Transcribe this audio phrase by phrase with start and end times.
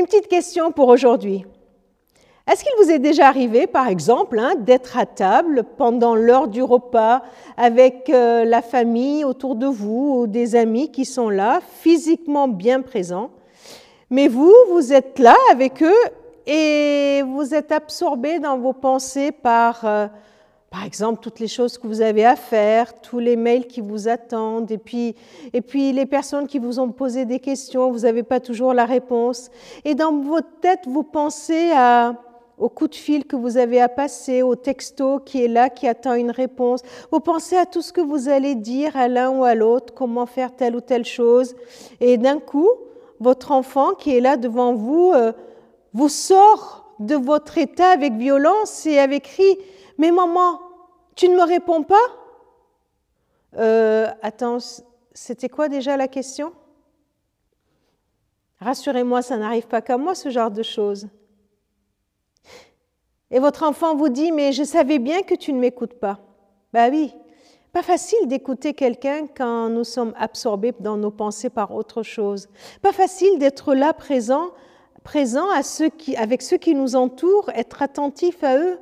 [0.00, 1.44] Une petite question pour aujourd'hui.
[2.50, 6.62] Est-ce qu'il vous est déjà arrivé, par exemple, hein, d'être à table pendant l'heure du
[6.62, 7.20] repas
[7.58, 12.80] avec euh, la famille autour de vous ou des amis qui sont là, physiquement bien
[12.80, 13.28] présents,
[14.08, 16.02] mais vous, vous êtes là avec eux
[16.46, 20.06] et vous êtes absorbé dans vos pensées par, euh,
[20.70, 24.06] par exemple, toutes les choses que vous avez à faire, tous les mails qui vous
[24.06, 25.16] attendent, et puis,
[25.52, 28.84] et puis les personnes qui vous ont posé des questions, vous n'avez pas toujours la
[28.84, 29.50] réponse.
[29.84, 32.14] Et dans votre tête, vous pensez à
[32.60, 35.88] au coup de fil que vous avez à passer, au texto qui est là, qui
[35.88, 36.82] attend une réponse.
[37.10, 40.26] Vous pensez à tout ce que vous allez dire à l'un ou à l'autre, comment
[40.26, 41.56] faire telle ou telle chose.
[42.00, 42.68] Et d'un coup,
[43.18, 45.32] votre enfant qui est là devant vous euh,
[45.94, 49.56] vous sort de votre état avec violence et avec cri.
[50.00, 50.58] Mais maman,
[51.14, 52.06] tu ne me réponds pas?
[53.58, 54.56] Euh, Attends,
[55.12, 56.54] c'était quoi déjà la question?
[58.60, 61.06] Rassurez-moi, ça n'arrive pas qu'à moi ce genre de choses.
[63.30, 66.18] Et votre enfant vous dit, mais je savais bien que tu ne m'écoutes pas.
[66.72, 67.14] Ben oui,
[67.74, 72.48] pas facile d'écouter quelqu'un quand nous sommes absorbés dans nos pensées par autre chose.
[72.80, 74.48] Pas facile d'être là présent,
[75.04, 78.78] présent à ceux qui, avec ceux qui nous entourent, être attentif à eux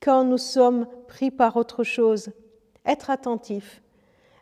[0.00, 2.30] quand nous sommes pris par autre chose.
[2.84, 3.82] Être attentif.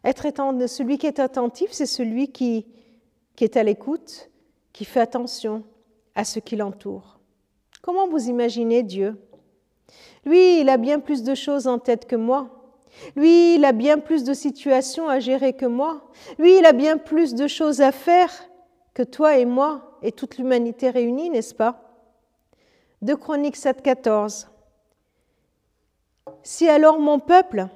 [0.04, 0.26] Être
[0.68, 2.66] celui qui est attentif, c'est celui qui,
[3.34, 4.30] qui est à l'écoute,
[4.72, 5.64] qui fait attention
[6.14, 7.18] à ce qui l'entoure.
[7.82, 9.16] Comment vous imaginez Dieu?
[10.24, 12.50] Lui, il a bien plus de choses en tête que moi.
[13.14, 16.10] Lui, il a bien plus de situations à gérer que moi.
[16.38, 18.30] Lui, il a bien plus de choses à faire
[18.94, 21.82] que toi et moi et toute l'humanité réunie, n'est-ce pas?
[23.02, 24.46] De Chroniques 7,14.
[26.46, 27.66] Si alors mon peuple,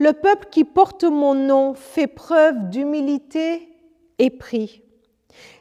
[0.00, 3.68] le peuple qui porte mon nom, fait preuve d'humilité
[4.18, 4.82] et prie,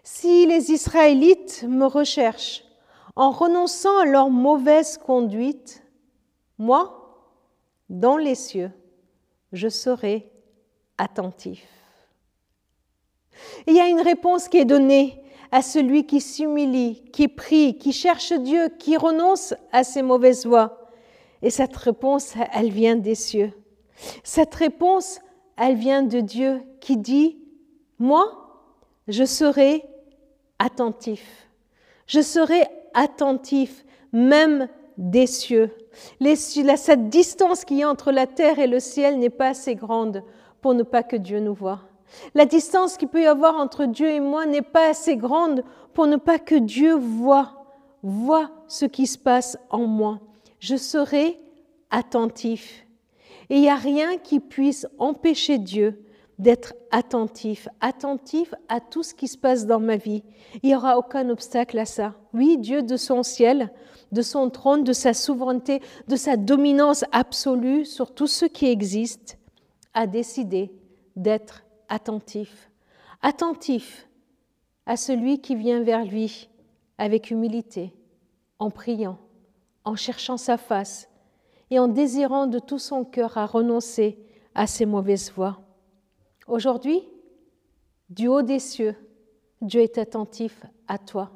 [0.03, 2.63] si les Israélites me recherchent,
[3.15, 5.83] en renonçant à leur mauvaise conduite,
[6.57, 7.29] moi,
[7.89, 8.71] dans les cieux,
[9.53, 10.27] je serai
[10.97, 11.63] attentif.
[13.67, 17.93] il y a une réponse qui est donnée à celui qui s'humilie, qui prie, qui
[17.93, 20.84] cherche Dieu, qui renonce à ses mauvaises voies.
[21.45, 23.51] Et cette réponse, elle vient des cieux.
[24.23, 25.19] Cette réponse,
[25.57, 27.37] elle vient de Dieu qui dit,
[27.99, 28.63] moi,
[29.07, 29.85] je serai
[30.57, 31.47] attentif.
[32.07, 32.63] Je serai
[32.95, 34.67] attentif, même
[34.97, 35.69] des cieux.
[36.19, 40.23] Cette distance qui est entre la terre et le ciel n'est pas assez grande
[40.61, 41.81] pour ne pas que Dieu nous voie.
[42.33, 45.63] La distance qu'il peut y avoir entre Dieu et moi n'est pas assez grande
[45.93, 47.67] pour ne pas que Dieu voie,
[48.01, 50.19] voit ce qui se passe en moi.
[50.59, 51.39] Je serai
[51.91, 52.85] attentif.
[53.49, 56.01] Et il n'y a rien qui puisse empêcher Dieu
[56.39, 60.23] d'être attentif, attentif à tout ce qui se passe dans ma vie.
[60.63, 62.15] Il n'y aura aucun obstacle à ça.
[62.33, 63.71] Oui, Dieu de son ciel,
[64.11, 69.37] de son trône, de sa souveraineté, de sa dominance absolue sur tout ce qui existe,
[69.93, 70.71] a décidé
[71.15, 72.69] d'être attentif.
[73.21, 74.07] Attentif
[74.85, 76.49] à celui qui vient vers lui
[76.97, 77.93] avec humilité,
[78.59, 79.17] en priant,
[79.85, 81.07] en cherchant sa face
[81.69, 84.19] et en désirant de tout son cœur à renoncer
[84.53, 85.61] à ses mauvaises voies.
[86.47, 87.01] Aujourd'hui,
[88.09, 88.95] du haut des cieux,
[89.61, 91.31] Dieu est attentif à toi.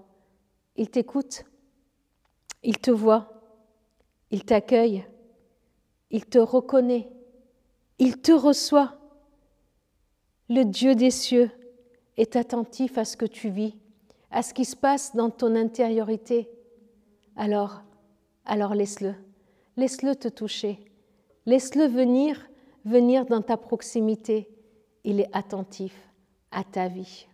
[0.76, 1.46] Il t'écoute,
[2.64, 3.42] il te voit,
[4.32, 5.06] il t'accueille,
[6.12, 7.10] il te reconnaît,
[7.98, 8.96] il te reçoit.
[10.48, 11.52] Le Dieu des cieux
[12.18, 13.76] est attentif à ce que tu vis,
[14.32, 16.50] à ce qui se passe dans ton intériorité.
[17.36, 17.82] Alors,
[18.46, 19.14] alors laisse-le,
[19.78, 20.80] laisse-le te toucher,
[21.46, 22.50] laisse-le venir,
[22.86, 24.50] venir dans ta proximité.
[25.04, 25.96] Il est attentif
[26.52, 27.29] à ta vie.